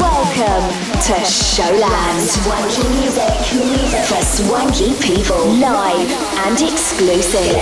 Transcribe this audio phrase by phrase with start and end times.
[0.00, 0.70] Welcome
[1.02, 2.20] to Showland.
[2.20, 3.34] Swanky music
[4.06, 5.44] for swanky people.
[5.46, 6.10] Live
[6.46, 7.56] and exclusive.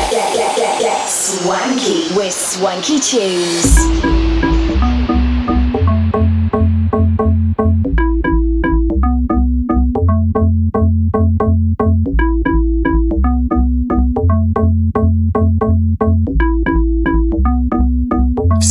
[1.09, 4.16] Swanky with swanky tunes.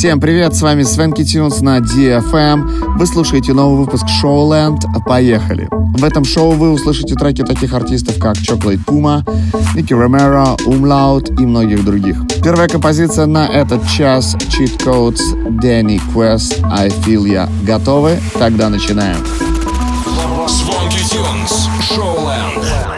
[0.05, 2.96] Всем привет, с вами Свенки Тюнс на DFM.
[2.96, 4.77] Вы слушаете новый выпуск Showland.
[5.04, 5.68] Поехали!
[5.72, 9.23] В этом шоу вы услышите треки таких артистов, как Chocolate Puma,
[9.73, 12.18] Ники Ромеро, Umlaut и многих других.
[12.44, 15.24] Первая композиция на этот час Cheat Codes
[15.60, 17.49] Danny Quest I Feel Ya.
[17.65, 18.20] Готовы?
[18.37, 19.18] Тогда начинаем.
[20.48, 21.68] Звонки Тюнс.
[21.82, 22.95] Шоуленд.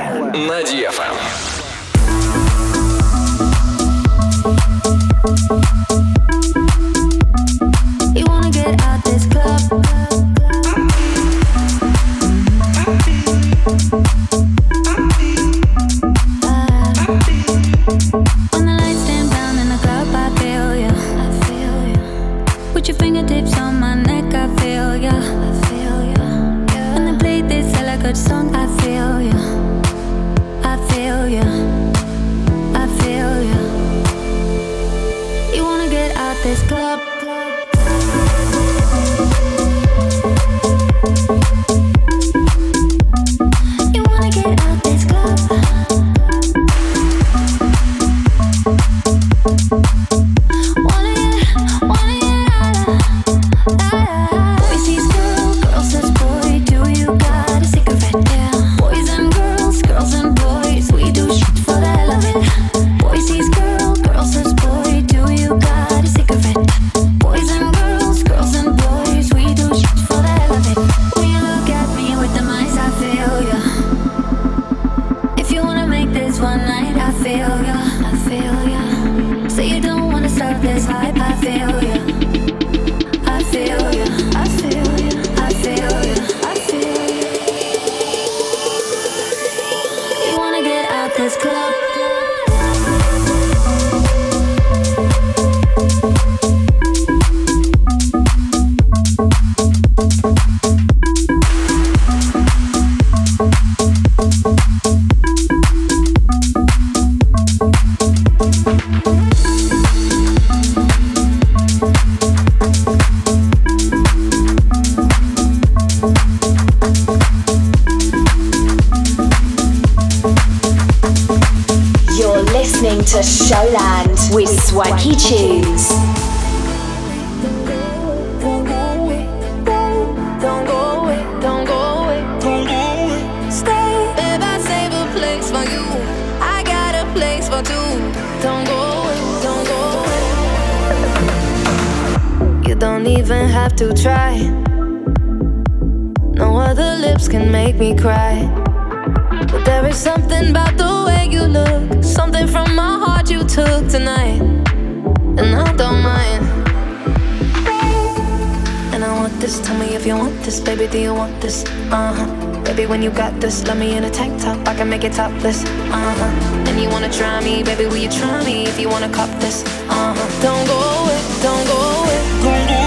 [159.40, 159.60] This.
[159.66, 160.88] Tell me if you want this, baby.
[160.88, 161.64] Do you want this?
[161.92, 162.64] Uh huh.
[162.64, 164.58] Baby, when you got this, let me in a tank top.
[164.68, 165.64] I can make it topless.
[165.66, 166.68] Uh huh.
[166.68, 167.86] And you wanna try me, baby?
[167.86, 169.64] Will you try me if you wanna cop this?
[169.90, 170.42] Uh huh.
[170.42, 171.20] Don't go away.
[171.42, 172.20] Don't go away.
[172.44, 172.87] Don't go away.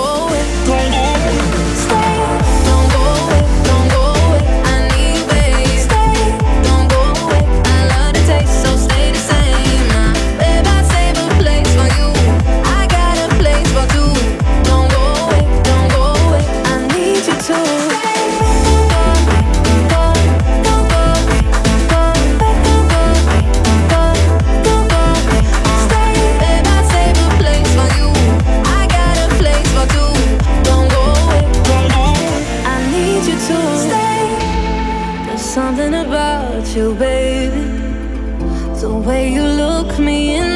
[38.81, 40.50] The way you look me in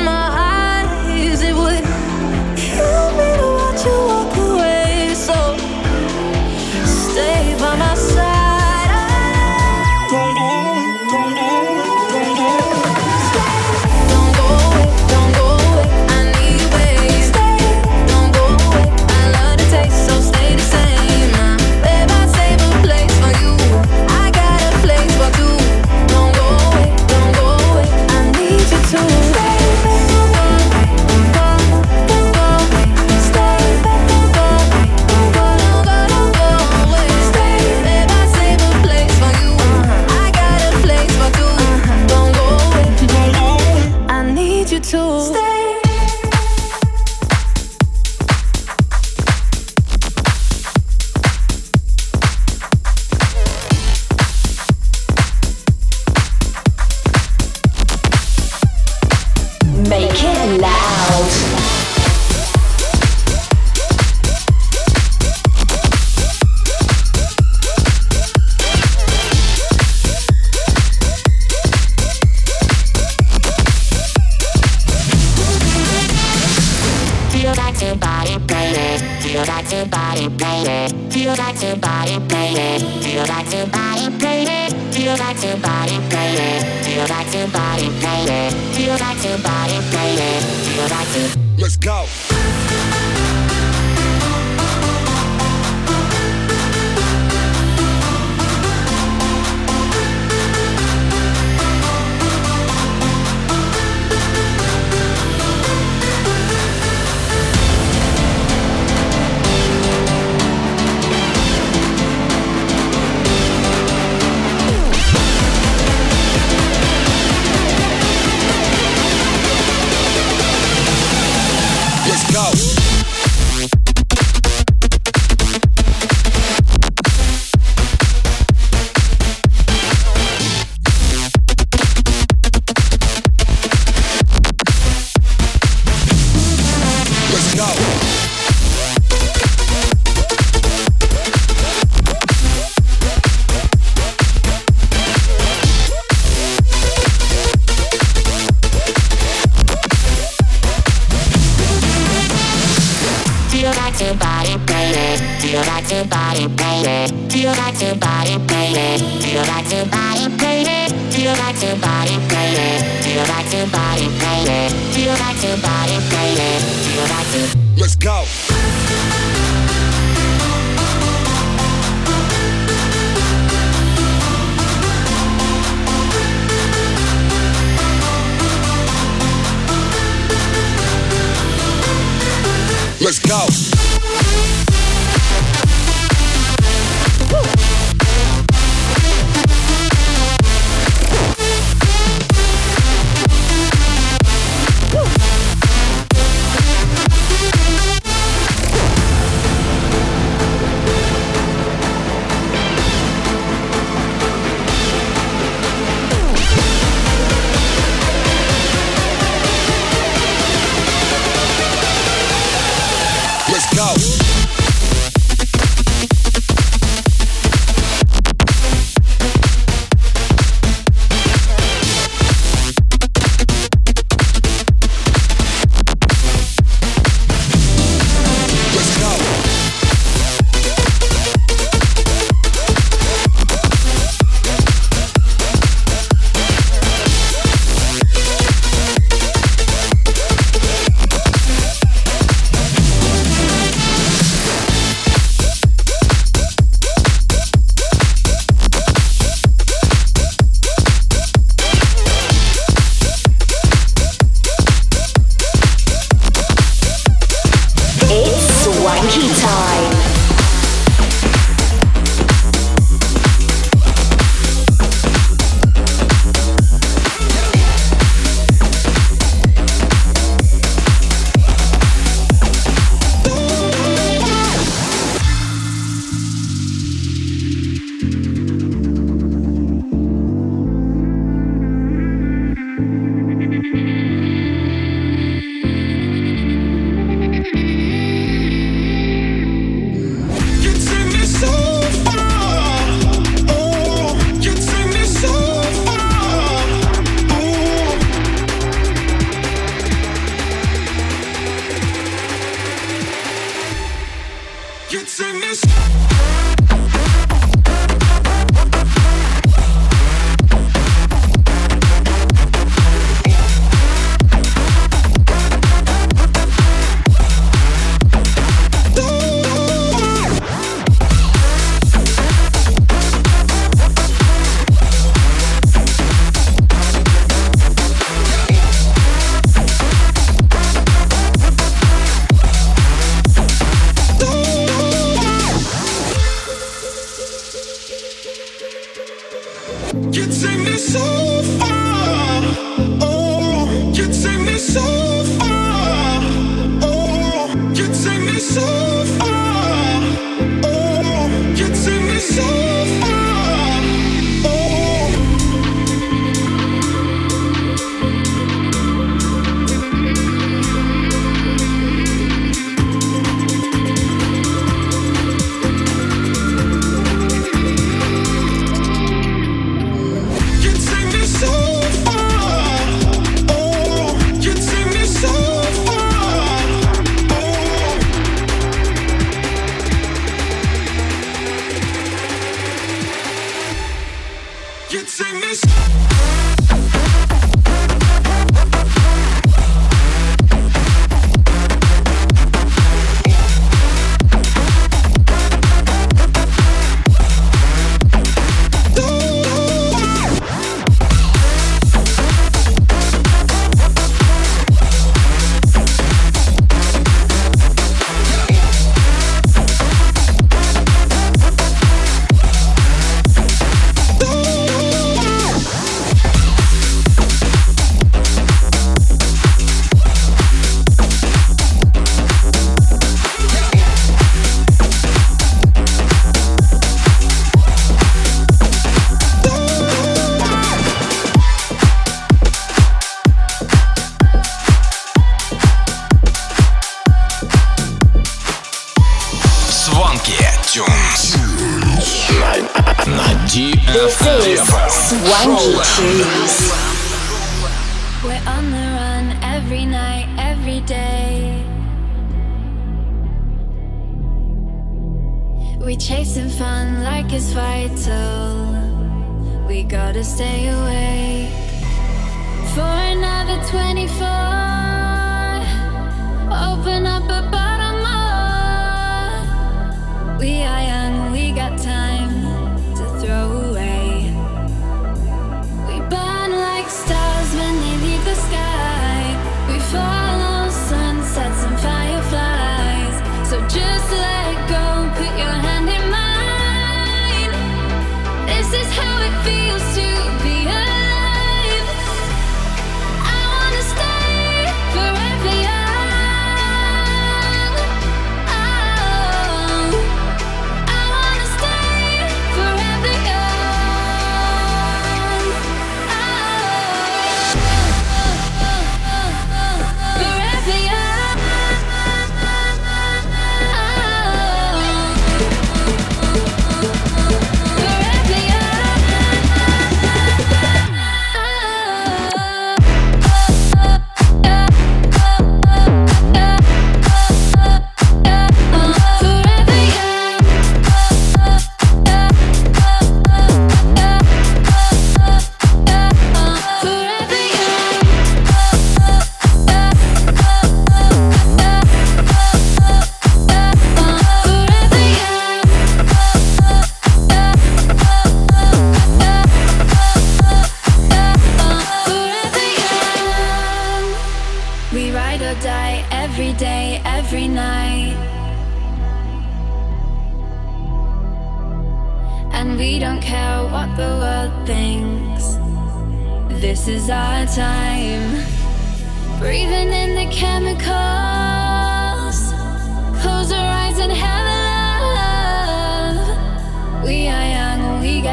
[463.67, 464.24] 24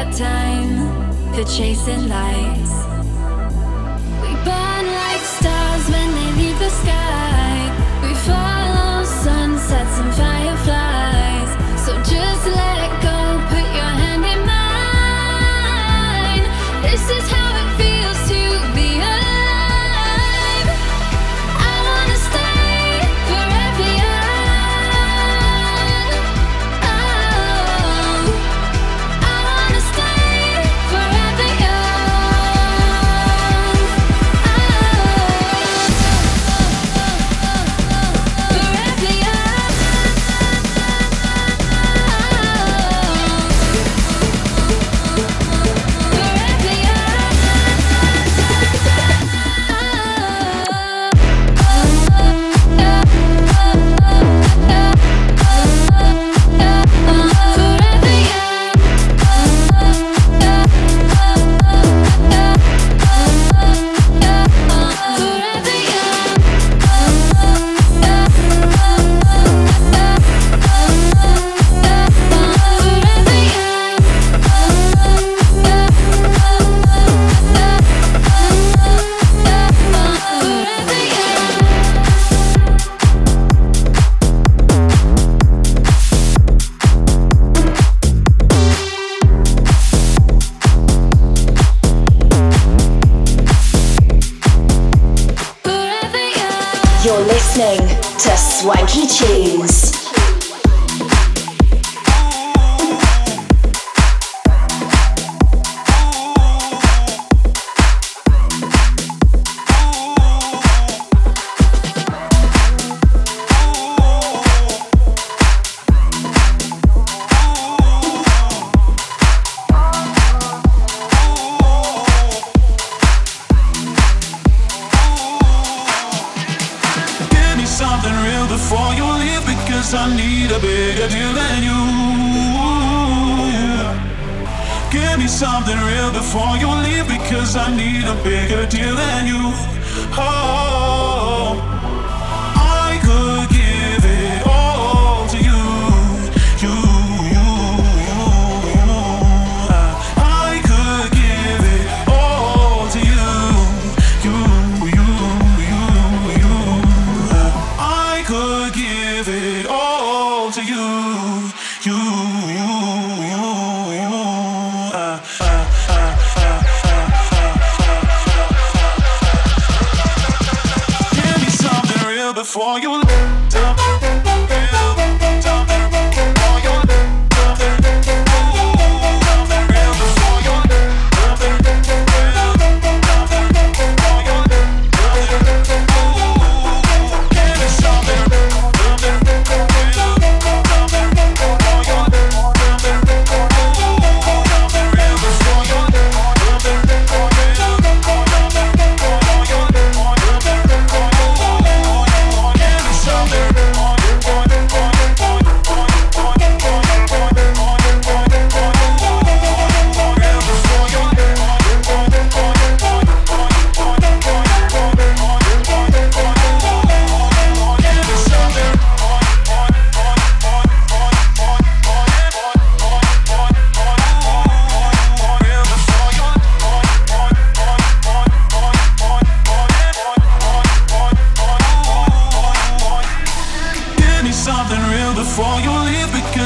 [0.03, 2.73] got time for chasing lights.
[4.21, 7.02] We burn like stars when they leave the sky.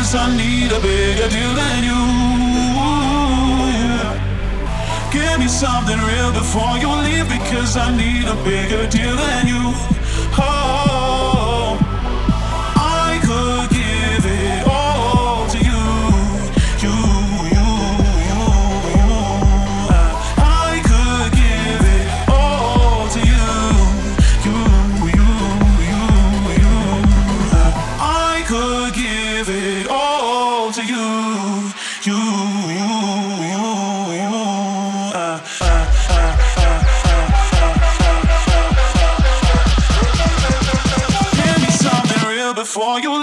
[0.08, 2.02] guess I need a bigger deal than you.
[3.76, 5.12] Yeah.
[5.12, 10.07] Give me something real before you leave because I need a bigger deal than you.
[42.78, 43.17] for you.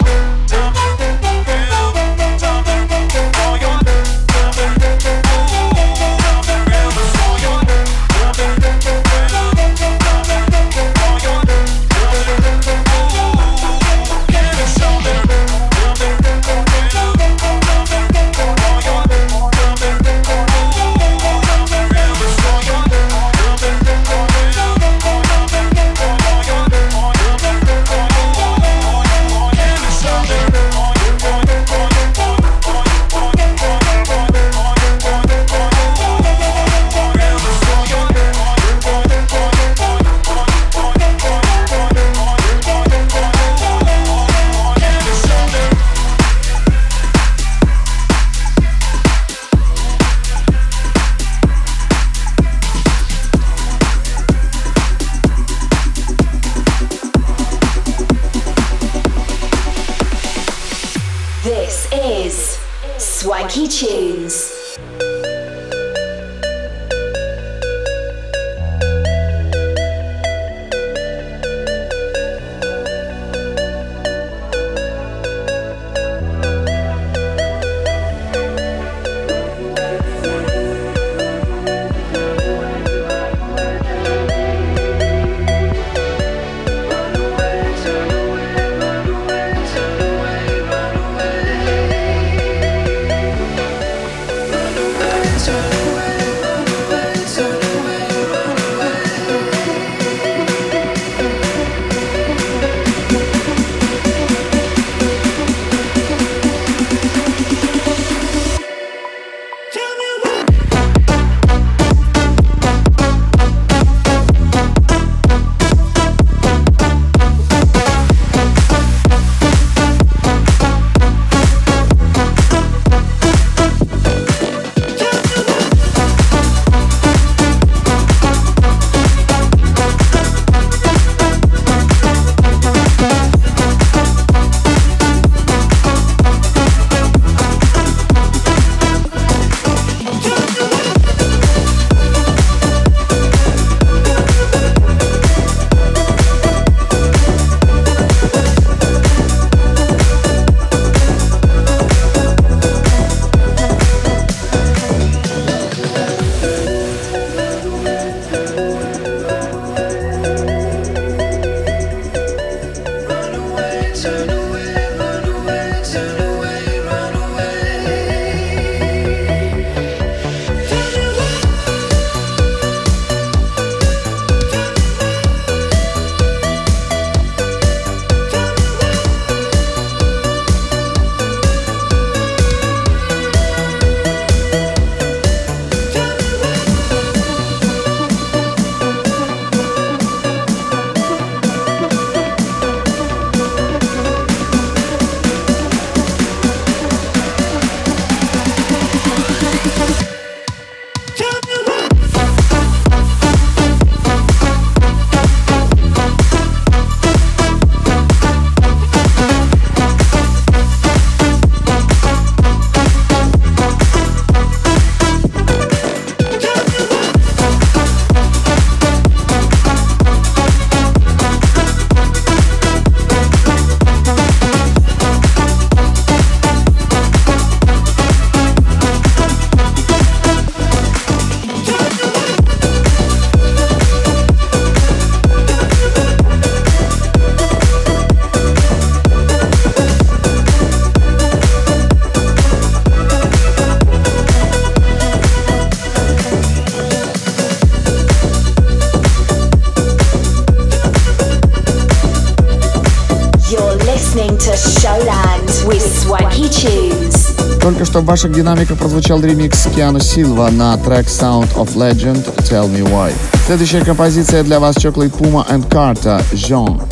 [258.05, 263.13] Ваших динамиках прозвучал ремикс Киану Силва на трек Sound of Legend Tell Me Why.
[263.47, 266.83] Следующая композиция для вас Chocolate Puma and Carter Jean.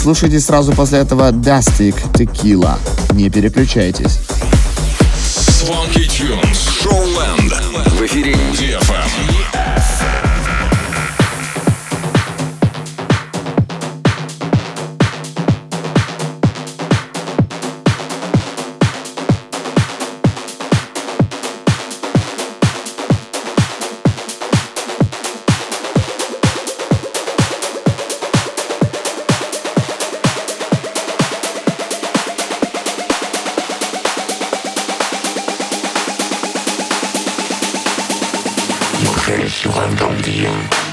[0.00, 2.78] Слушайте сразу после этого Dastic Tequila.
[3.12, 4.18] Не переключайтесь.
[5.24, 6.68] Swanky Tunes.
[6.82, 7.54] Showland.
[7.98, 8.95] В эфире DFM.
[40.46, 40.85] Show.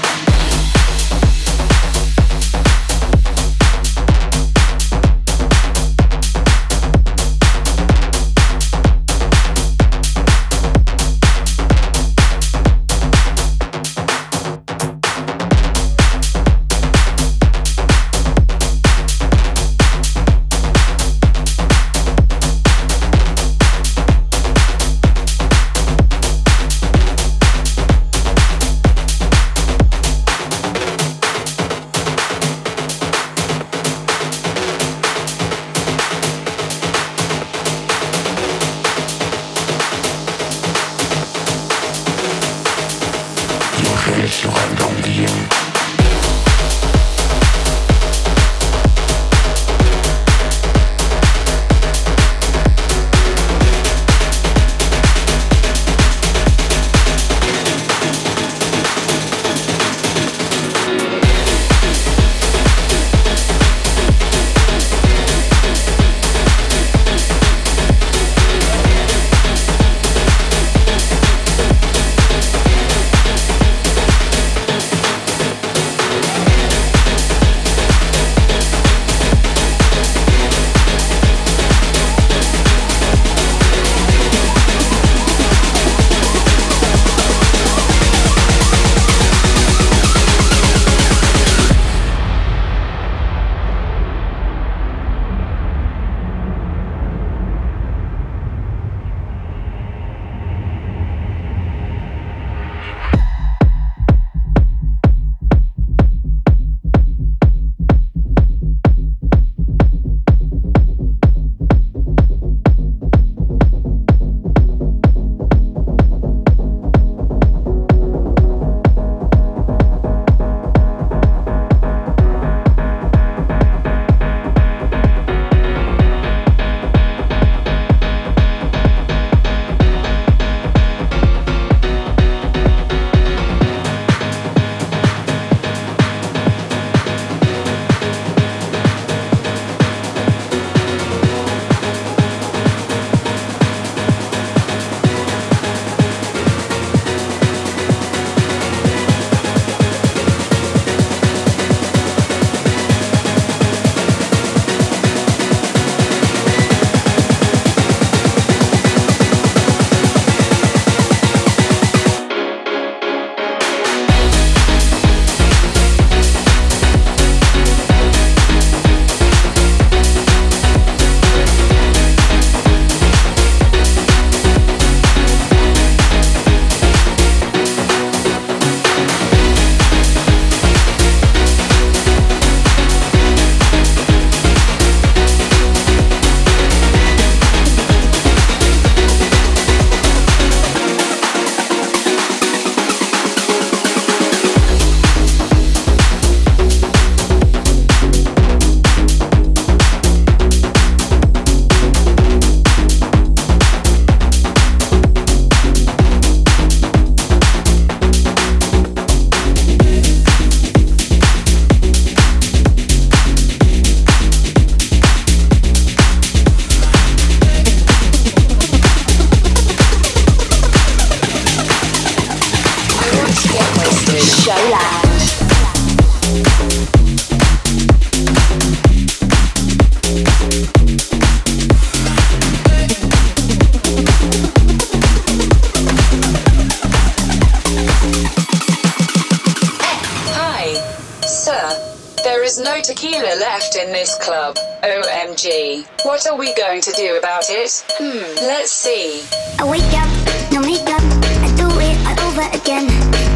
[243.84, 244.56] in this club.
[244.82, 245.86] OMG.
[246.04, 247.84] What are we going to do about it?
[247.98, 249.22] Hmm, let's see.
[249.58, 250.08] I wake up,
[250.52, 251.02] no makeup,
[251.44, 252.86] I do it all over again.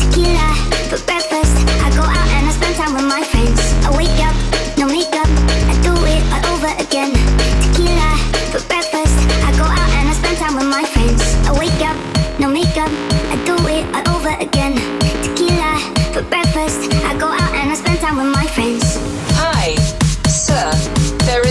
[0.00, 0.54] Tequila,
[0.88, 1.27] for breakfast.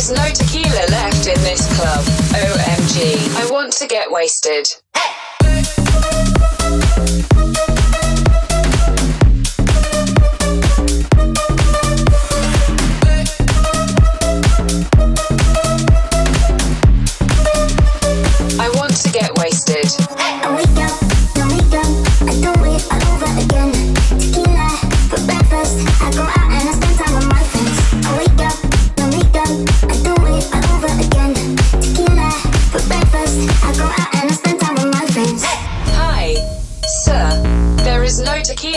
[0.08, 2.06] There's no tequila left in this club.
[2.32, 3.36] OMG.
[3.36, 4.65] I want to get wasted.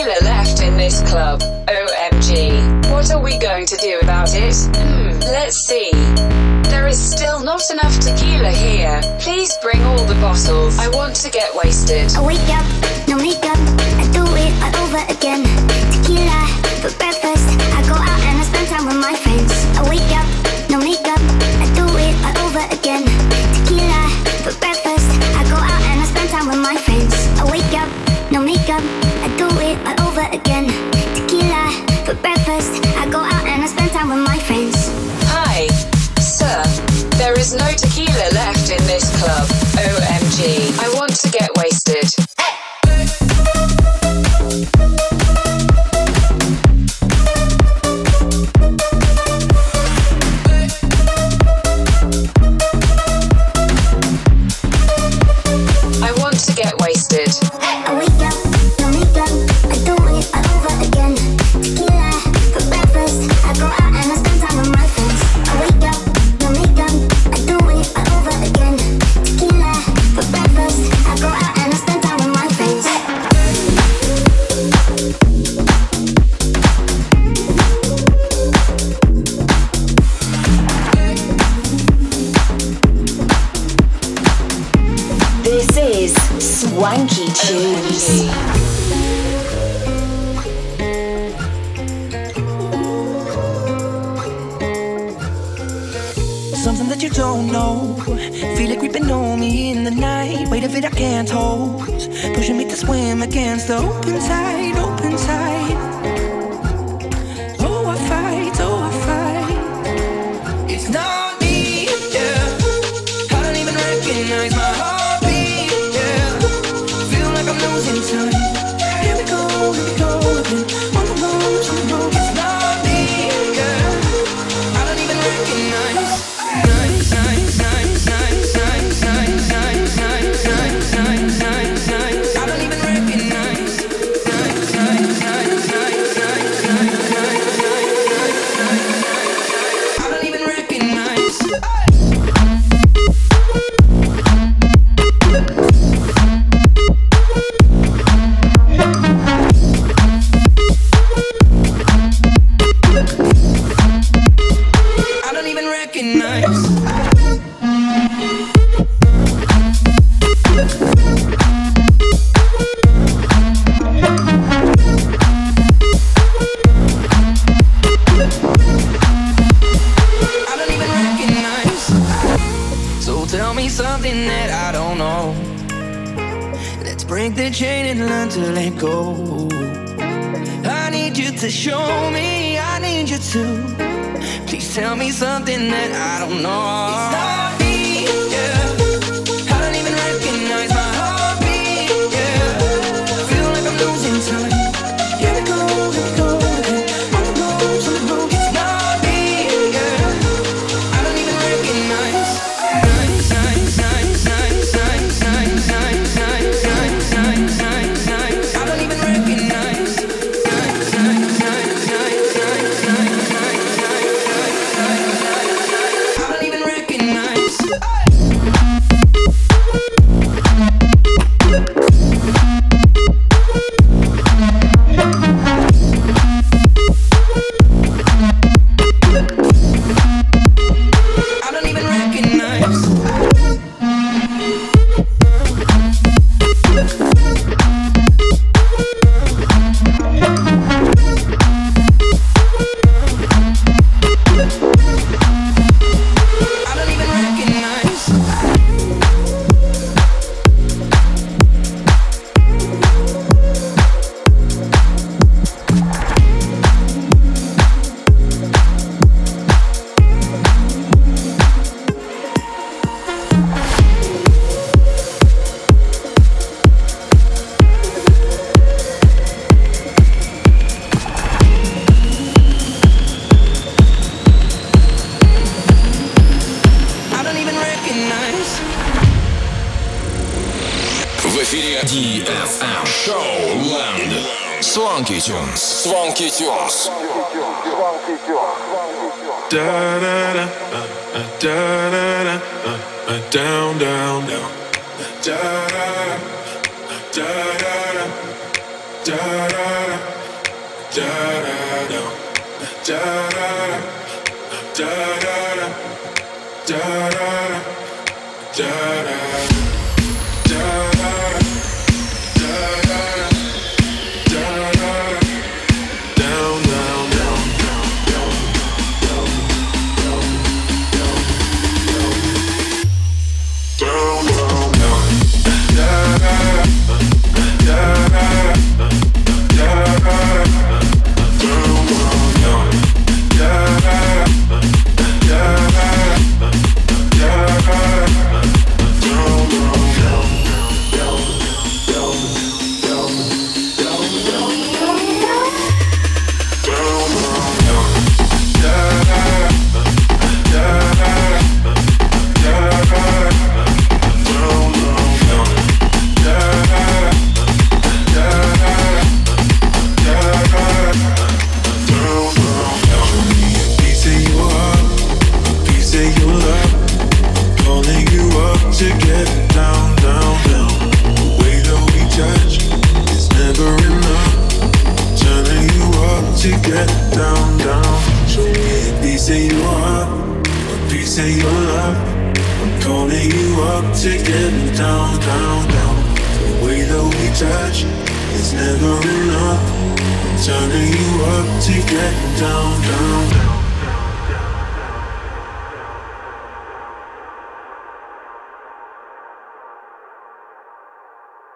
[0.01, 1.41] tequila left in this club.
[1.67, 2.91] OMG.
[2.91, 4.55] What are we going to do about it?
[4.75, 5.91] Hmm, let's see.
[6.69, 8.99] There is still not enough tequila here.
[9.19, 10.79] Please bring all the bottles.
[10.79, 12.11] I want to get wasted.
[12.15, 12.65] I wake up,
[13.07, 13.57] no makeup.
[14.01, 15.50] I do it all over again.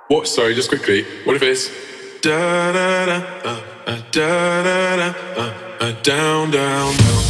[0.08, 0.28] What?
[0.28, 1.04] Sorry, just quickly.
[1.26, 1.70] What if it's
[2.22, 7.24] da da da uh, uh, da da da uh, uh, down down down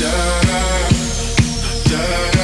[0.00, 0.40] da
[1.90, 2.35] da.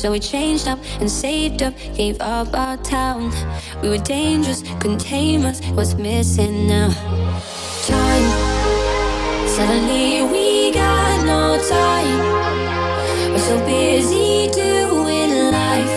[0.00, 3.30] So we changed up and saved up, gave up our town.
[3.82, 5.60] We were dangerous, couldn't tame us.
[5.76, 6.88] What's missing now?
[7.86, 8.26] Time.
[9.46, 12.18] Suddenly we got no time.
[13.30, 15.96] We're so busy doing life.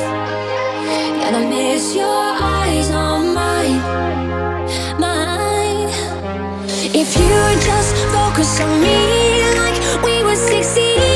[1.23, 3.79] And I miss your eyes on mine,
[4.99, 5.87] mine.
[6.93, 9.22] If you just focus on me
[10.35, 11.12] was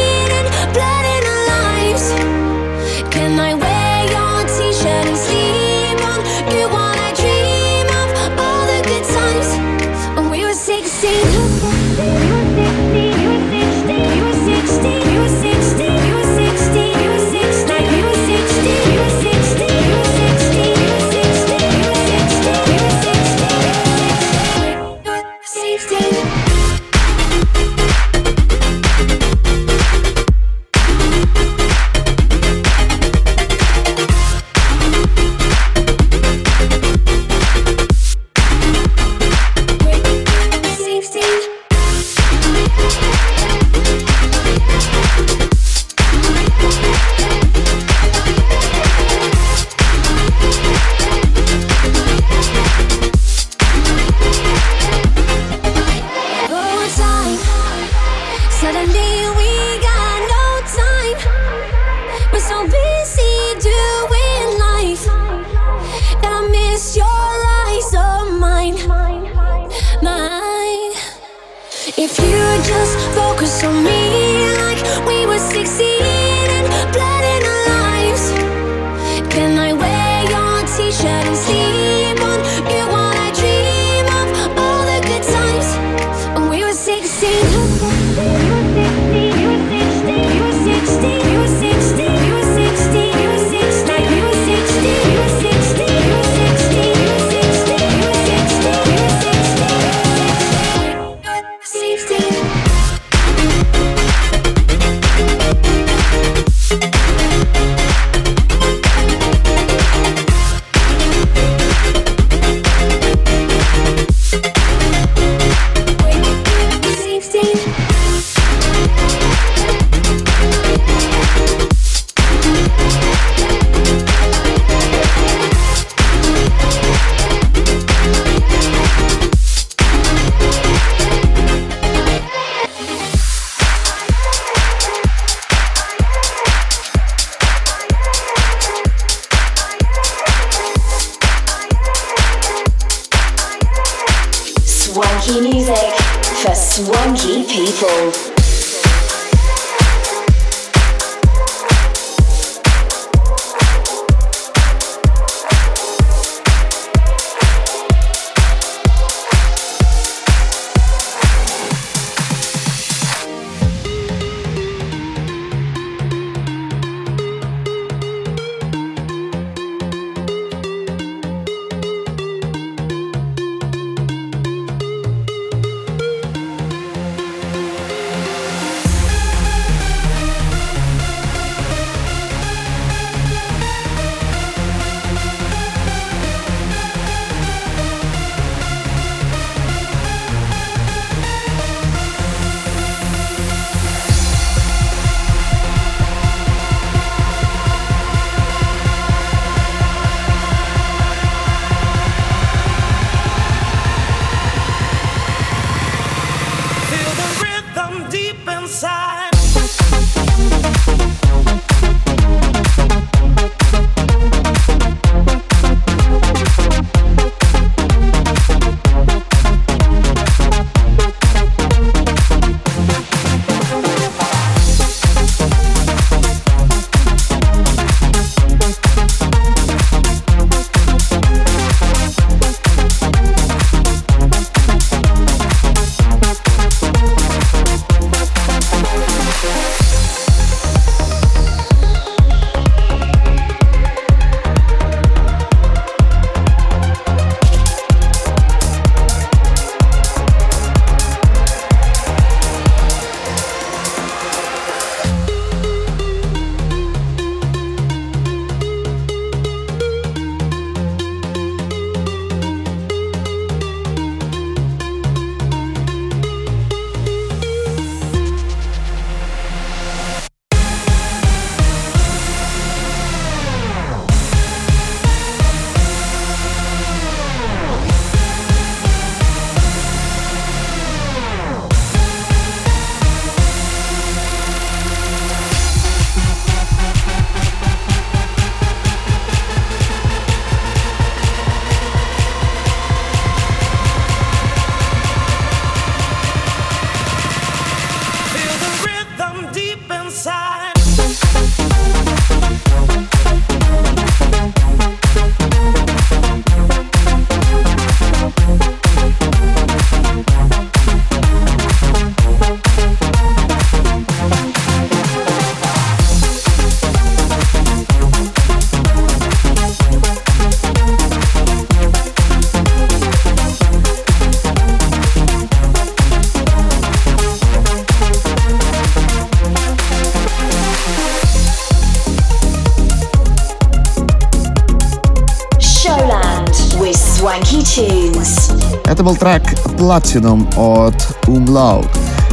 [339.16, 339.44] Трек
[339.78, 340.96] Platinum от
[341.28, 341.88] Umlaut.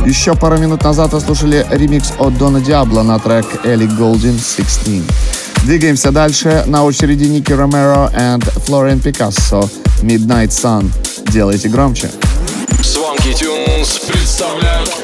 [0.06, 5.02] Еще пару минут назад вы слушали ремикс от Дона Диабло на трек Элли Голдин 16.
[5.64, 6.64] Двигаемся дальше.
[6.66, 9.68] На очереди Ники Ромеро и Флорен Пикассо
[10.02, 10.90] Midnight Sun.
[11.30, 12.10] Делайте громче.
[12.80, 15.03] Swanky Tunes представляют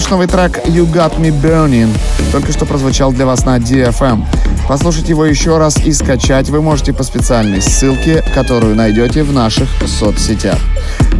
[0.00, 1.94] Наш новый трек You Got Me Burning
[2.32, 4.24] только что прозвучал для вас на DFM.
[4.66, 9.68] Послушать его еще раз и скачать вы можете по специальной ссылке, которую найдете в наших
[9.86, 10.58] соцсетях.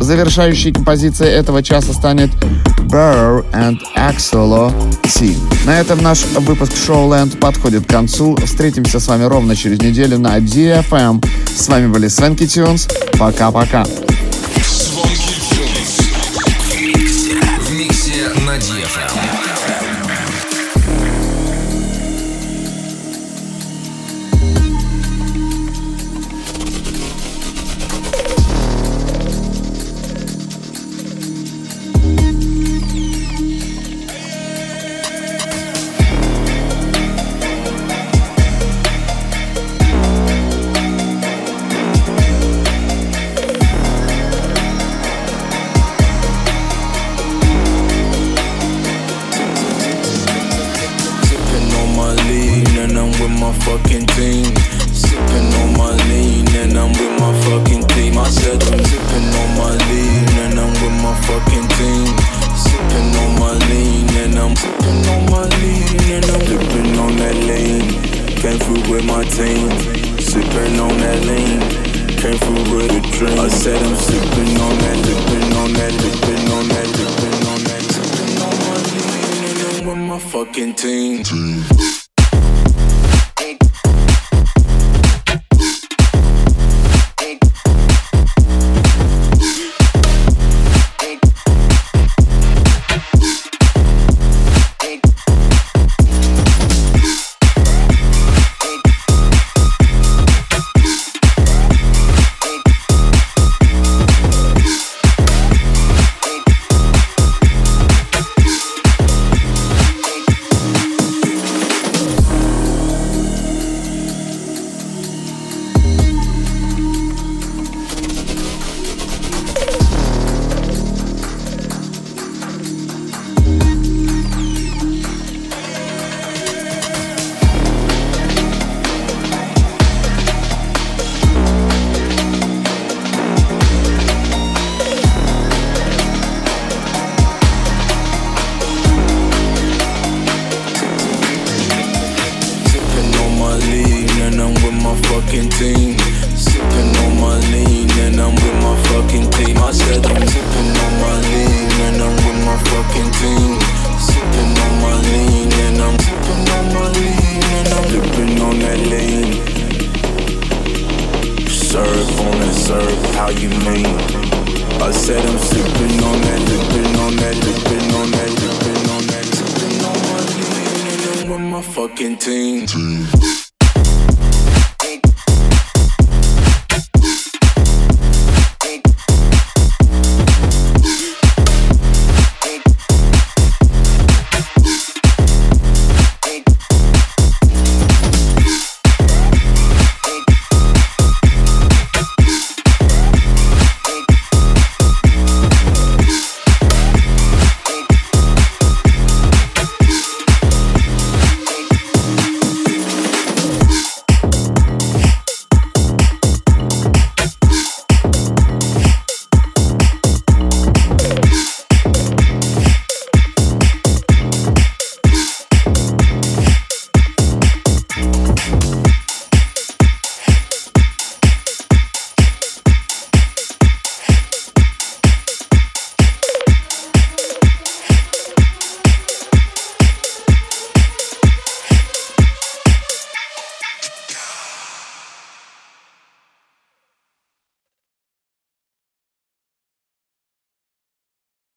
[0.00, 2.30] Завершающей композицией этого часа станет
[2.78, 4.72] Burr and Axolo
[5.02, 5.34] T.
[5.66, 8.34] На этом наш выпуск Showland подходит к концу.
[8.46, 11.22] Встретимся с вами ровно через неделю на DFM.
[11.54, 12.88] С вами были Свенки Тюнс.
[13.18, 13.84] Пока-пока.
[18.70, 19.19] ZFM。